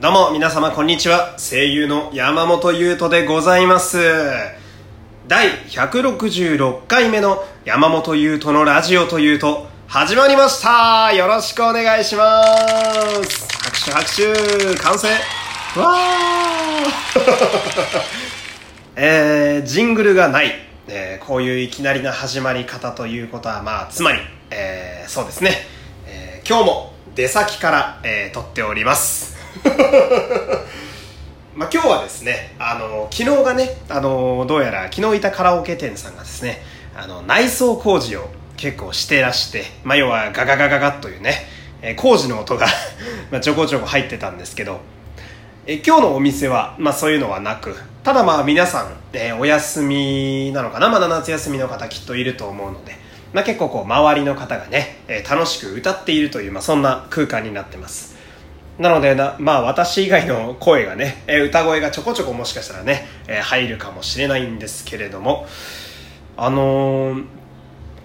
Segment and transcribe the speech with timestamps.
[0.00, 1.36] どうも皆様こんにちは。
[1.36, 3.98] 声優の山本優斗でございます。
[5.28, 11.12] 第166回目の山本優斗のラジオというと始まりました。
[11.12, 12.42] よろしくお願いしま
[13.24, 13.46] す。
[13.90, 14.82] 拍手拍手。
[14.82, 15.08] 完成。
[15.78, 18.00] わー。
[18.96, 24.20] えー、ジングルがない、えー、こういういきなりな始まり方ということはまあつまり、
[24.50, 25.66] えー、そうですね、
[26.06, 29.29] えー、今日も出先から、えー、撮っております。
[31.54, 36.62] まあ今日はですね、あの、昨日がね、あの、どうやら昨日いたカラオケ店さんがですね、
[36.96, 41.46] あの、内装工事を結構してらして、まあ要はガガガガガというね、
[41.82, 42.66] え、工事の音が
[43.30, 44.80] まあちょこちょこ入ってたんですけど、
[45.66, 52.96] え今日のお店は、まあそういうのはなく、ただまあ皆さん、えー、お休みなのかなまだ夏休みの方きっといると思うので、
[53.32, 58.09] まあ結構こう周りの方がね、えー、楽しく歌っているという、まあそんな空間になってます。
[58.80, 65.46] なのでな、まあ私以外の声がね、え歌声がちょこちょこもしかしたらね、え入るかもしれないんですけれども、
[66.38, 67.24] あのー、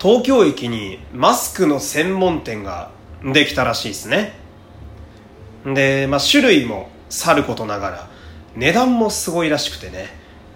[0.00, 2.92] 東京駅にマスクの専門店が
[3.24, 4.34] できたらしいですね。
[5.66, 8.08] で、まあ種類もさることながら、
[8.54, 10.06] 値段もすごいらしくてね、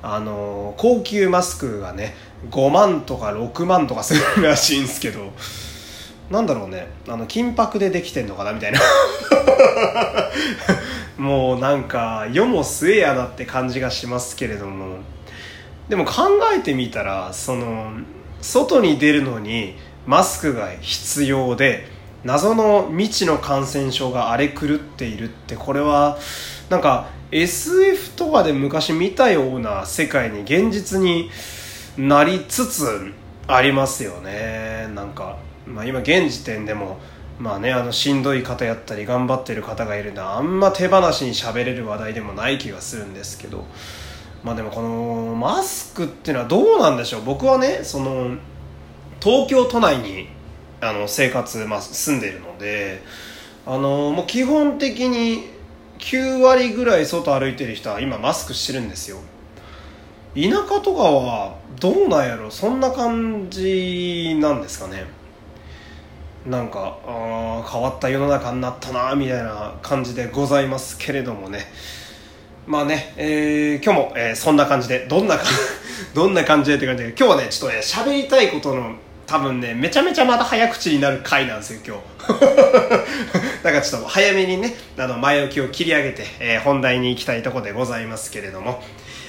[0.00, 2.14] あのー、高級マスクがね、
[2.52, 5.32] 5万とか6万とかするらしいんですけど、
[6.30, 8.80] なんだろうねあの金箔でできてんのかなみたいな
[11.18, 14.98] もうなんか世も末やなって感じがしますけれども。
[15.88, 17.92] でも考えてみたらその
[18.40, 21.86] 外に出るのにマスクが必要で
[22.24, 26.18] 謎の未知の感染症が荒れ狂っているってこれは
[26.70, 31.30] なんか SF とかで昔見たような世界に現実に
[31.98, 33.12] なりつつ
[33.46, 34.88] ありますよね。
[34.94, 36.98] なんかまあ、今現時点でも
[37.38, 43.64] まあねあのしんどい方やったり頑張ってる方がいるんであんま手放しに喋れる話題でもない気がするんですけど。
[44.44, 47.24] まあでもこのマスクっていうのはどうなんでしょう？
[47.24, 48.36] 僕はねその
[49.18, 50.28] 東京都内に
[50.82, 53.02] あの生活、まあ、住んでるので
[53.64, 55.48] あのもう基本的に
[55.98, 59.16] 9割ぐらい外歩いてる人は今マスクしてるんですよ。
[60.34, 62.50] 田舎とかはどうなんやろ？
[62.50, 65.06] そんな感じなんですかね。
[66.46, 71.60] なんかあ変わった世の中になったなみたいな感じでございますけれどもね。
[72.66, 75.38] まあね、えー、今日も、えー、そんな感じでどんな
[76.14, 78.94] どんな感じでって感じで今日はねちょっとね喋りたいことの
[79.26, 82.02] 多分ねめちゃめちゃまた早口になる回なんですよ今日。
[83.62, 88.82] だからちょっと早めにねあの前置きを切り上げて、えー、本題に行きたいところでございますけれども。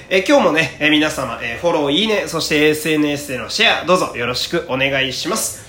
[0.08, 5.65] え今日もね、え皆様、えフォロー、いいね、そして SNS でのシェア、どうぞよろしくお願いします。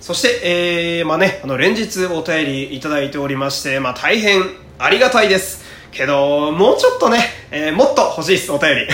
[0.00, 4.42] そして、えー、まあね、あの、連日お便りいただいておりまして、まあ大変
[4.78, 5.64] ありがたいです。
[5.90, 8.88] けど、もうちょっとね、えー、もっと欲しいです、お便り。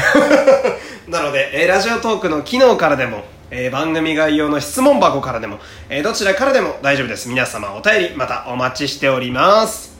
[1.13, 5.59] なので、えー、ラジオトークの機能からでも、えー、番組概要の質問箱からでも、
[5.91, 7.29] えー、どちらからでも大丈夫です。
[7.29, 9.99] 皆様お便り、またお待ちしております。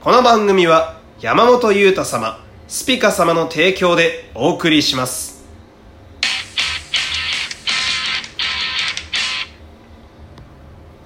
[0.00, 5.35] この番組は、山本裕太様、スピカ様の提供でお送りします。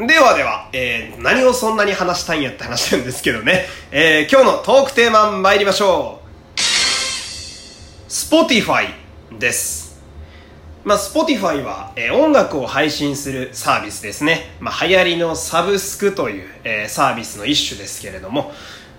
[0.07, 3.67] ではでは、えー、何をそんなに話したいんやって話なんですけどね。
[3.91, 6.59] えー、今日のトークテーマ参りましょう。
[8.09, 8.95] Spotify
[9.39, 10.01] です。
[10.85, 14.57] まあ、Spotify は、えー、音楽を配信するサービスですね。
[14.59, 18.53] まあ、流行りのサブスクという、えー、サービスの一種ですけれども、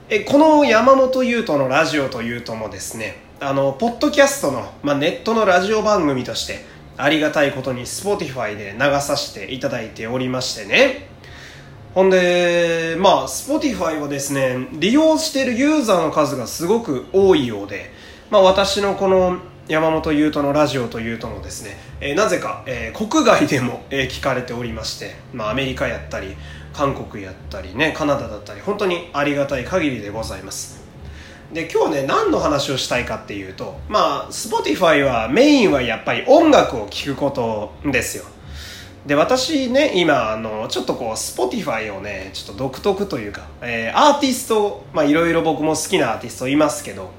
[0.08, 6.64] えー、この山本優斗のラジオというともですね、あの、ポッドキャストの、まあ、ネットのラジオ番組として、
[6.98, 11.08] ありがたいことに Spotify で流させていただいておりましてね。
[11.94, 17.92] ほんで、まあ、Spotify はですね、利用しているユーザーの数がすごく多いようで、
[18.30, 26.36] まあ私のこの山本優斗のラジオというともですね、えー、なぜか、えー、国外でも、えー、聞かれておりまして、まあアメリカやったり、
[26.74, 30.81] 韓国やったりね、カナダだったり、本当にありがたい限りでございます。
[31.54, 38.26] で今日ね何の話をしたいかっていうとまあ Spotify はメインはやっぱり音楽を聴くことですよ。
[39.06, 47.10] で私ね今あのちょっとこう Spotify をねちょっと独特というか、えー、アーティストまあいろいろ僕も好きなアーティストいますけど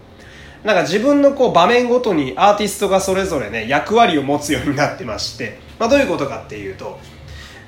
[0.65, 7.01] なんか自分のこう場面ごとにアーティストがそれぞれね役割を持つようになってまして、まあ、どういうことかっていうと、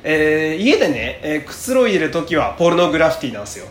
[0.04, 3.66] えー、家でね、えー、くつろいでる時はポルノグラフィティなんですよ。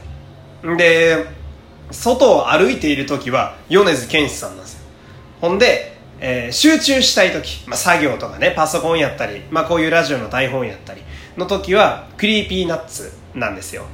[0.77, 1.42] で
[1.91, 4.79] 外を歩いている時は米津玄師さんなんですよ。
[5.41, 11.01] ほんで、えー、集中したい時、まあ、作業とかねパソコンやったり、まあ、こういうラジオの台本やったり
[11.37, 13.85] の時は Creepy Nuts なんですよ。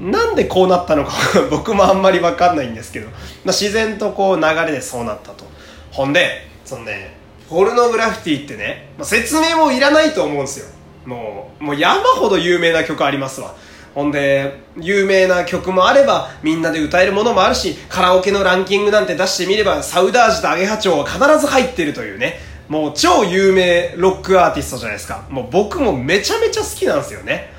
[0.00, 1.12] なんでこうなったのか
[1.50, 5.44] 僕もあんまり分かんないんですけど、まあ、自然とこう流れでそうなったと。
[5.90, 7.14] ほんでそのね
[7.48, 10.66] ポルノグラフィティってね、まあ、説明もいらないと思うんですよ。
[11.04, 13.54] もうもう山ほど有名な曲ありますわ。
[13.94, 22.36] ほんで有名な曲もあればみんなで歌えるものもあるしカラオケのランキングなんて出してみればサウダージとアゲハチョウは必ず入ってるというね。
[22.68, 25.26] もう超有名ロックアーティストじゃないですか。
[25.28, 27.52] もう僕もめちゃめちゃ好きなんですよね。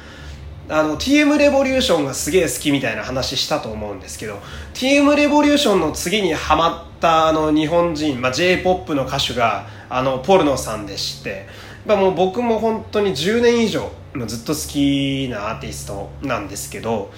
[0.69, 4.39] あの TM レボリューションがすげえ好きみたいな話したと思うんですけど
[4.73, 11.47] TM レボリューションの次にハマったあの日本人、まあ、J-POP の歌手があのポルノさんでして
[11.85, 13.91] まあ、もう僕も本当に10年以上
[14.27, 17.11] ずっと好きなアーティストなんですけど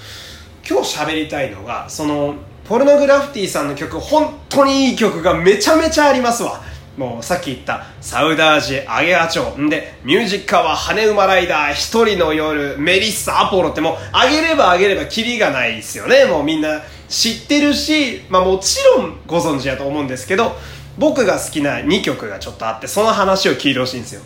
[0.68, 6.62] 今日喋りたいのがそのポルノグラフィティさんの曲本当にいい曲がめちゃめちゃありますわ。
[6.98, 9.70] もうさっき言ったサウダージアゲアチョウ。
[9.70, 16.26] でミュージッカーは羽馬ライダー一人の夜メリッサアポロってもうあげればあげればキリがないですよね。
[16.26, 20.56] もうみんな知ってるし、まあ、もちろんご存知だと思うんですけど
[20.98, 24.22] 僕が好きな2曲がちょっとあってその話を聞いてほしいんですよ。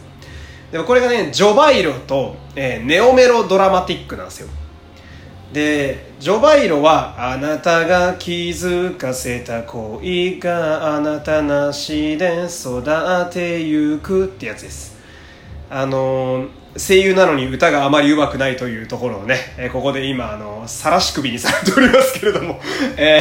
[0.71, 4.49] でもこれがねジョバイロと、えー、ネオメロドラマティックなんですよ。
[5.51, 12.83] でジョバイロはあなたが気づかせた恋があなたなしで育
[13.31, 14.99] てゆくってやつです。
[15.71, 22.59] あのー、声優なのに歌があまり上手くないというところをね、えー、ここで今あの晒し首にされておりますけれども、
[22.95, 23.19] え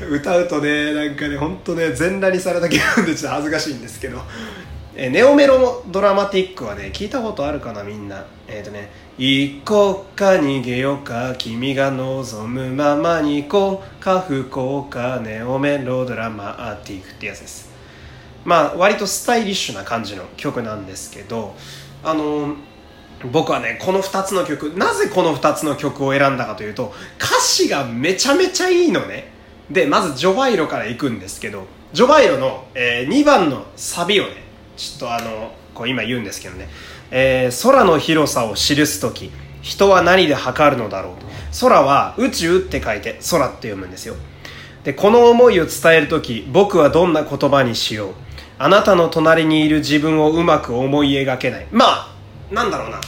[0.00, 4.20] ー、歌うとねなんかね本当ね全裸にされた気分でちょっと恥ずかしいんですけど。
[5.02, 8.26] えネオメロドラマティックはね聞いたことあるかなみんな。
[8.46, 17.70] えっ、ー、とね行こうか逃げようか君が望むままに行こうか不幸かネオメロドラマティックってやつです。
[18.44, 21.54] まあ割とスタイリッシュな感じの曲なんですけど
[22.04, 22.56] あの
[23.32, 29.32] 僕はねこの2つの曲なぜこの2つの曲を選んだかというと歌詞がめちゃめちゃいいのね。
[29.70, 31.64] でまずジョバイロから行くんですけど
[31.94, 34.49] ジョバイロの、えー、2番のサビをね
[34.80, 36.66] ちょっとあのこう今言うんですけどね、
[37.10, 39.30] えー、空の広さを記す時
[39.60, 41.14] 人は何で測るのだろう
[41.60, 44.14] 空は宇宙って書いて空って読むんですよ。
[44.84, 48.14] でこの思いを伝える時僕はどんな言葉にしよう。
[48.58, 51.66] あなたの隣にいる自分をうまく思い描けない。
[51.70, 52.14] まあ
[52.50, 53.00] なんだろうな。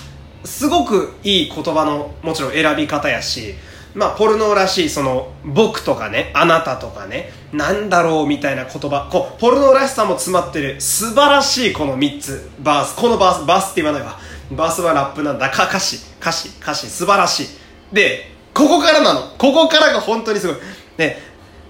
[0.44, 3.54] すごくいい言葉のもちろん選び方やし
[3.94, 14.18] まあ、ポルノらしい、その、僕とかね、あなたとかね、なんだろうみたいな言葉、こう、ポルノらしさも詰まってる、素晴らしいこの3つ、バース、このバース、バースって言わないわ。
[14.52, 17.46] バースはラップなんだ、か、歌詞、歌詞、歌詞、素晴らしい。
[17.94, 19.20] で、ここからなの。
[19.38, 20.56] ここからが本当にすごい。
[20.96, 21.20] で、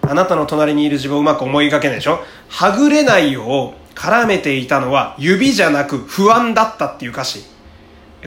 [0.03, 7.45] あなたの隣にいる自分をうまく思いがけないでしょはぐれないよう絡めていたのは指じゃなく不安だったっていう歌詞。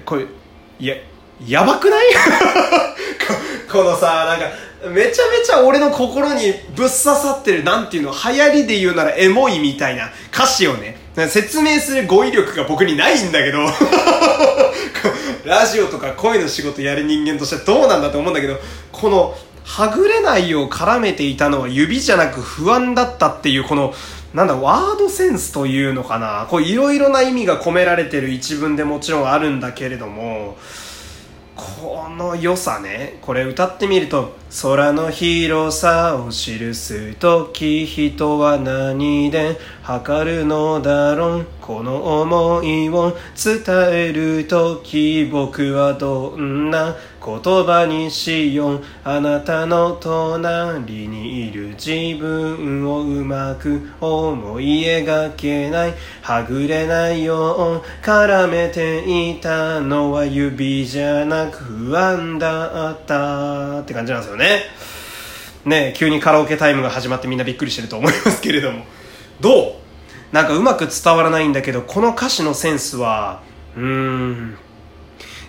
[0.05, 0.25] これ、
[0.79, 0.95] いや、
[1.45, 2.05] やばくない？
[3.75, 4.45] このさ、なんか、
[4.89, 13.59] めちゃめちゃ俺の心にぶっ刺さってる、なんていうの、流行りで言うならエモいみたいな歌詞をね、説明する語彙力が僕にないんだけど
[15.45, 18.57] ラジオとか声の仕事やる人間としてどうなんだと思うんだけど、
[18.93, 19.35] この、
[19.65, 23.93] はぐれないよう絡めていたのは指じゃなく不安だったっていう、この、
[24.33, 26.47] なんだ、ワードセンスというのかな。
[26.49, 30.57] こう、いろいろな意味が込められてる一文でもちろんあるんだけれども、
[31.55, 33.17] この良さね。
[33.21, 46.95] これ歌ってみると「空の広さを記す時人は何で測るのだろうこの思いを伝える時僕はどんな
[47.25, 64.61] 言葉にしようあなたの隣にいる自分をうまく思い描けないはぐれないよう絡めていたのは指じゃなく不安だったって感じなんですよね。
[65.65, 68.85] ね急にカラオケタイムが始まってみんなびっくりしてると思いますけれども。
[69.39, 69.73] どう？
[70.31, 73.41] なんかうまく伝わらないんだけどこの歌詞のセンスは
[73.75, 74.57] うーん。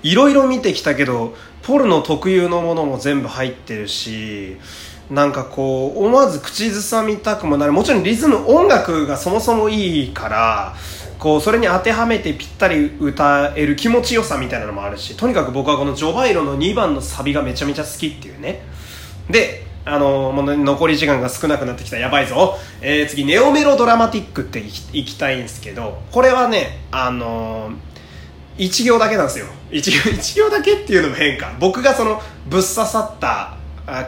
[0.02, 1.34] いろいろ見てきたけど
[1.66, 4.56] ポルノ特有のものも全部入ってるし
[5.10, 7.72] なんかこう思わず口ずさみたくもなる。
[7.72, 10.76] もちろんリズム音楽がそもそもいいから
[11.18, 18.62] こうそれに当てはめてぴったり歌える気持ちよさみたいなのもあるしとにかく僕はこのジョバイロの2番のサビがめちゃめちゃ好きっていうね。
[19.28, 21.98] であのもう残り時間が少なくなってきた。
[21.98, 24.60] やばいぞ、えー、次ネオメロドラマティックって
[24.92, 27.95] いきたいんですけどこれはねあのー
[28.58, 29.46] 1行だけなんですよ。
[29.70, 29.78] 1,
[30.12, 33.54] 1 行だけっていうのも変か僕がそのぶっ刺さった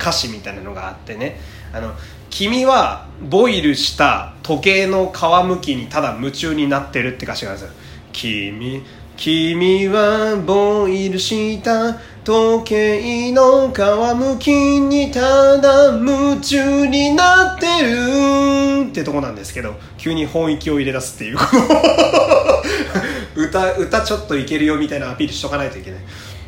[0.01, 1.41] 歌詞みたいなのがあってね。
[1.73, 1.93] あの
[2.31, 7.77] 君はボイルした時計の皮むきにただ夢中になってるって歌詞があるんですよ。
[8.13, 8.83] 君
[9.17, 13.79] 君はボイルした時計の皮
[14.17, 18.89] むきにただ夢中になってる。
[18.89, 21.39] ってとこなんですけど急に本域を入れ出すっていう
[23.39, 26.01] 歌歌ちょっといけるよみたいなアピールしとかないといけない。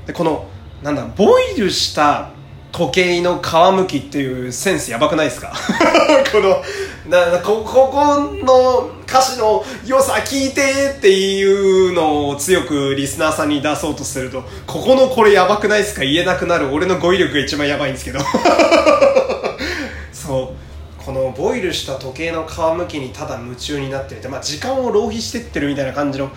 [0.07, 0.47] でこの
[0.83, 2.31] なんだボイルした
[2.73, 5.53] 時計の皮むきっていうセンスやばくないですか？
[6.33, 6.63] この
[7.09, 8.05] なこここ
[8.45, 11.45] の歌詞の良さ聞いてってい
[11.89, 16.03] うのを強くリスナーさんに出そうとするとここのこれやばくないですか？
[16.03, 16.73] 言えなくなる。
[16.73, 18.21] 俺の語彙力が一番やばいんですけど。
[20.13, 21.05] そう。
[21.05, 26.31] このボイルした時計の皮むきにただ夢中になってるって、まあ、時間を浪費してってるみたいな感じの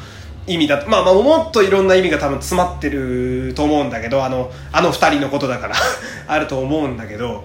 [0.45, 5.75] 意味だまあまあもっといろんな意味が多分詰まってると思うんだけどあのあの二人のことだから
[6.27, 7.43] あると思うんだけど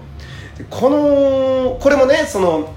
[0.69, 2.73] このこれもねその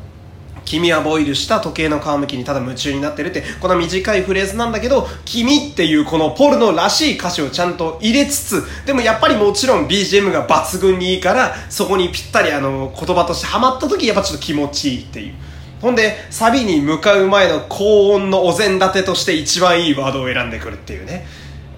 [0.64, 15.34] 君はボイルした時計の皮むきにただ夢中になってるってこの短いフレーズなんだけど君っていうこのポルノらしい歌詞をちゃんと入れつつでもやっぱりもちろん BGM が抜群にいいからそこにぴったりあの言葉としてハマった時やっぱちょっと気持ちいいっていう。
[15.82, 21.26] ほんで、サビに向かう前の高音のお膳立てとして一番いいワードを選んでくるっていうね。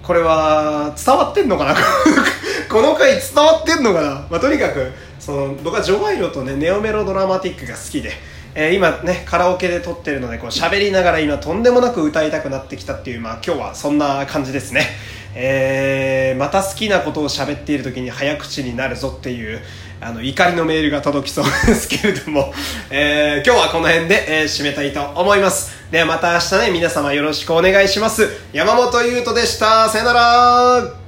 [0.03, 1.75] これは、伝わってんのかな？
[2.69, 4.27] この回伝わってんのかな？
[4.29, 8.11] まあ、とにかく、その、僕はジョバイロとね、ネオメロドラマティックが好きで、
[8.53, 14.87] えー、今ね、カラオケで撮ってるので、こう喋りながら今とんでもなく歌いたくなってきたっていう、まあ今日はそんな感じですね。
[15.33, 19.61] えー、また好きなことを喋っている時に早口になるぞっていう、
[20.01, 22.53] あの、怒りのメールが届きそうですけれども、
[22.89, 25.73] えー、今日はこの辺で、えー、締めたいと思います。
[25.91, 28.29] ではまた明日ね、皆様よろしくお願いします。
[28.53, 29.89] 山本優斗でした。
[29.89, 31.04] さよなら